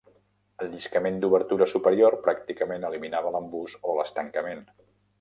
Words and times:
El 0.63 0.71
lliscament 0.71 1.19
d'obertura 1.25 1.69
superior 1.75 2.19
pràcticament 2.25 2.91
eliminava 2.91 3.37
l'embús 3.39 3.81
o 3.93 3.99
l'estancament. 4.01 4.69